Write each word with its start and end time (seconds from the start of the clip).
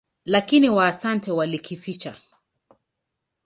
Lakini 0.25 0.69
Waasante 0.69 1.31
walikificha. 1.31 2.15